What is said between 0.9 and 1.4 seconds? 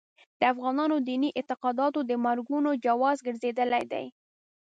دیني